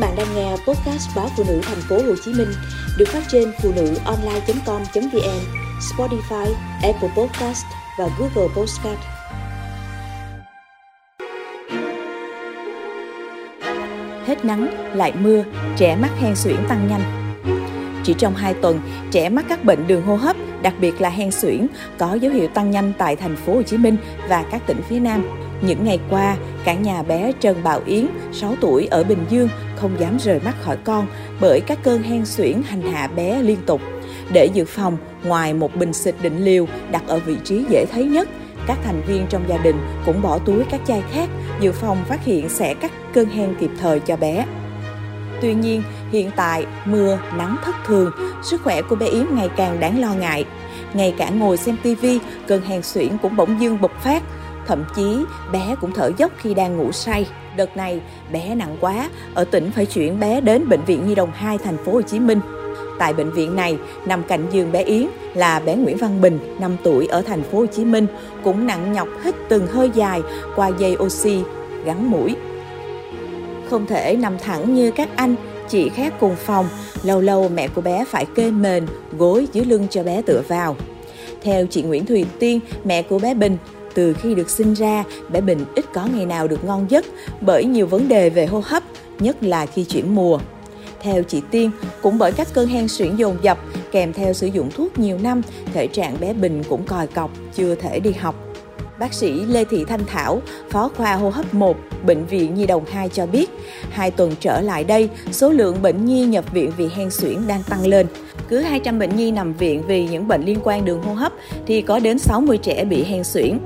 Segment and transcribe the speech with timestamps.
[0.00, 2.48] bạn đang nghe podcast báo phụ nữ thành phố Hồ Chí Minh
[2.98, 5.40] được phát trên phụ nữ online.com.vn,
[5.80, 7.64] Spotify, Apple Podcast
[7.98, 8.98] và Google Podcast.
[14.26, 15.44] Hết nắng lại mưa,
[15.76, 17.02] trẻ mắc hen suyễn tăng nhanh.
[18.04, 18.80] Chỉ trong 2 tuần,
[19.10, 21.66] trẻ mắc các bệnh đường hô hấp, đặc biệt là hen suyễn,
[21.98, 23.96] có dấu hiệu tăng nhanh tại thành phố Hồ Chí Minh
[24.28, 25.24] và các tỉnh phía Nam.
[25.60, 30.00] Những ngày qua, cả nhà bé Trần Bảo Yến, 6 tuổi ở Bình Dương không
[30.00, 31.06] dám rời mắt khỏi con
[31.40, 33.80] bởi các cơn hen suyễn hành hạ bé liên tục.
[34.32, 38.04] Để dự phòng, ngoài một bình xịt định liều đặt ở vị trí dễ thấy
[38.04, 38.28] nhất,
[38.66, 41.28] các thành viên trong gia đình cũng bỏ túi các chai khác
[41.60, 44.46] dự phòng phát hiện sẽ cắt cơn hen kịp thời cho bé.
[45.40, 48.10] Tuy nhiên, hiện tại mưa, nắng thất thường,
[48.42, 50.44] sức khỏe của bé Yến ngày càng đáng lo ngại.
[50.94, 54.22] Ngay cả ngồi xem tivi, cơn hen suyễn cũng bỗng dưng bộc phát,
[54.70, 57.26] Thậm chí bé cũng thở dốc khi đang ngủ say.
[57.56, 58.00] Đợt này
[58.32, 61.76] bé nặng quá, ở tỉnh phải chuyển bé đến bệnh viện Nhi đồng 2 thành
[61.84, 62.40] phố Hồ Chí Minh.
[62.98, 66.76] Tại bệnh viện này, nằm cạnh giường bé Yến là bé Nguyễn Văn Bình, 5
[66.84, 68.06] tuổi ở thành phố Hồ Chí Minh,
[68.44, 70.22] cũng nặng nhọc hít từng hơi dài
[70.56, 71.38] qua dây oxy
[71.84, 72.36] gắn mũi.
[73.70, 75.34] Không thể nằm thẳng như các anh,
[75.68, 76.68] chị khác cùng phòng,
[77.02, 78.86] lâu lâu mẹ của bé phải kê mền,
[79.18, 80.76] gối dưới lưng cho bé tựa vào.
[81.42, 83.56] Theo chị Nguyễn Thùy Tiên, mẹ của bé Bình,
[83.94, 87.06] từ khi được sinh ra, bé Bình ít có ngày nào được ngon giấc
[87.40, 88.82] bởi nhiều vấn đề về hô hấp,
[89.18, 90.38] nhất là khi chuyển mùa.
[91.02, 91.70] Theo chị Tiên,
[92.02, 93.58] cũng bởi các cơn hen suyễn dồn dập
[93.92, 97.74] kèm theo sử dụng thuốc nhiều năm, thể trạng bé Bình cũng còi cọc, chưa
[97.74, 98.49] thể đi học.
[99.00, 102.84] Bác sĩ Lê Thị Thanh Thảo, Phó khoa hô hấp 1, Bệnh viện Nhi đồng
[102.84, 103.50] 2 cho biết,
[103.90, 107.62] hai tuần trở lại đây, số lượng bệnh nhi nhập viện vì hen suyễn đang
[107.62, 108.06] tăng lên.
[108.48, 111.32] Cứ 200 bệnh nhi nằm viện vì những bệnh liên quan đường hô hấp
[111.66, 113.58] thì có đến 60 trẻ bị hen suyễn.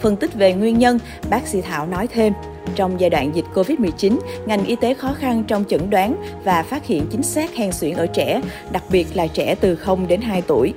[0.00, 0.98] Phân tích về nguyên nhân,
[1.30, 2.32] bác sĩ Thảo nói thêm,
[2.74, 6.86] trong giai đoạn dịch Covid-19, ngành y tế khó khăn trong chẩn đoán và phát
[6.86, 8.40] hiện chính xác hen suyễn ở trẻ,
[8.72, 10.74] đặc biệt là trẻ từ 0 đến 2 tuổi.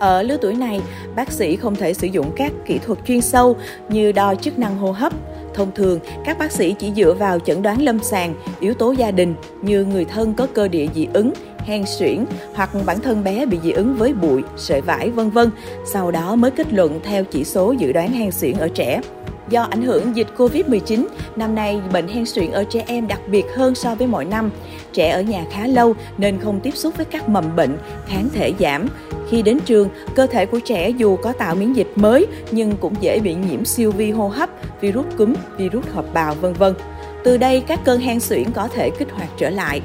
[0.00, 0.80] Ở lứa tuổi này,
[1.16, 3.56] bác sĩ không thể sử dụng các kỹ thuật chuyên sâu
[3.88, 5.12] như đo chức năng hô hấp.
[5.54, 9.10] Thông thường, các bác sĩ chỉ dựa vào chẩn đoán lâm sàng, yếu tố gia
[9.10, 13.46] đình như người thân có cơ địa dị ứng, hen suyễn hoặc bản thân bé
[13.46, 15.50] bị dị ứng với bụi, sợi vải vân vân,
[15.92, 19.00] sau đó mới kết luận theo chỉ số dự đoán hen suyễn ở trẻ.
[19.50, 21.06] Do ảnh hưởng dịch Covid-19,
[21.36, 24.50] năm nay bệnh hen suyễn ở trẻ em đặc biệt hơn so với mọi năm.
[24.92, 28.52] Trẻ ở nhà khá lâu nên không tiếp xúc với các mầm bệnh, kháng thể
[28.60, 28.88] giảm.
[29.30, 32.94] Khi đến trường, cơ thể của trẻ dù có tạo miễn dịch mới nhưng cũng
[33.00, 34.50] dễ bị nhiễm siêu vi hô hấp,
[34.80, 36.74] virus cúm, virus hợp bào vân vân.
[37.24, 39.80] Từ đây các cơn hen suyễn có thể kích hoạt trở lại.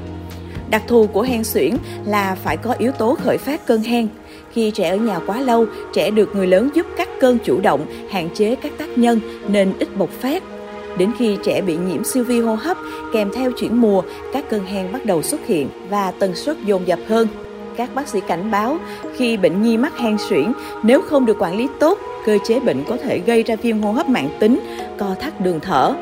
[0.70, 4.08] Đặc thù của hen suyễn là phải có yếu tố khởi phát cơn hen.
[4.52, 7.86] Khi trẻ ở nhà quá lâu, trẻ được người lớn giúp cắt cơn chủ động,
[8.10, 10.42] hạn chế các tác nhân nên ít bộc phát.
[10.98, 12.76] Đến khi trẻ bị nhiễm siêu vi hô hấp
[13.12, 16.86] kèm theo chuyển mùa, các cơn hen bắt đầu xuất hiện và tần suất dồn
[16.86, 17.28] dập hơn.
[17.76, 18.78] Các bác sĩ cảnh báo
[19.16, 20.52] khi bệnh nhi mắc hen suyễn,
[20.82, 23.92] nếu không được quản lý tốt, cơ chế bệnh có thể gây ra viêm hô
[23.92, 24.60] hấp mạng tính,
[24.98, 25.94] co thắt đường thở,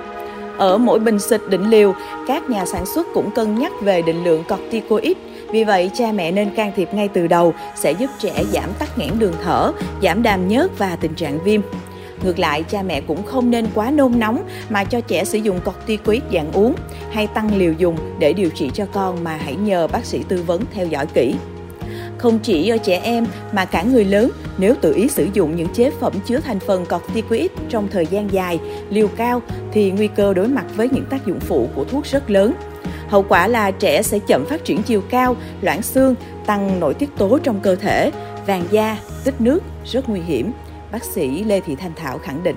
[0.59, 1.95] ở mỗi bình xịt định liều,
[2.29, 5.17] các nhà sản xuất cũng cân nhắc về định lượng corticoid.
[5.51, 8.99] Vì vậy, cha mẹ nên can thiệp ngay từ đầu sẽ giúp trẻ giảm tắc
[8.99, 9.73] nghẽn đường thở,
[10.03, 11.61] giảm đàm nhớt và tình trạng viêm.
[12.25, 15.61] Ngược lại, cha mẹ cũng không nên quá nôn nóng mà cho trẻ sử dụng
[15.65, 16.75] corticoid dạng uống
[17.11, 20.43] hay tăng liều dùng để điều trị cho con mà hãy nhờ bác sĩ tư
[20.47, 21.35] vấn theo dõi kỹ.
[22.19, 25.69] Không chỉ ở trẻ em mà cả người lớn nếu tự ý sử dụng những
[25.75, 28.61] chế phẩm chứa thành phần corticoid trong thời gian dài,
[28.91, 29.43] liều cao
[29.73, 32.55] thì nguy cơ đối mặt với những tác dụng phụ của thuốc rất lớn.
[33.09, 36.15] Hậu quả là trẻ sẽ chậm phát triển chiều cao, loãng xương,
[36.47, 38.11] tăng nội tiết tố trong cơ thể,
[38.47, 40.53] vàng da, tích nước rất nguy hiểm.
[40.93, 42.57] Bác sĩ Lê Thị Thanh Thảo khẳng định.